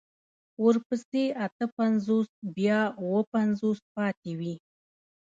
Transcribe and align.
ورپسې 0.63 1.23
اته 1.45 1.65
پنځوس 1.77 2.27
بيا 2.57 2.79
اوه 3.01 3.21
پنځوس 3.33 3.79
پاتې 3.95 4.31
وي. 4.39 4.53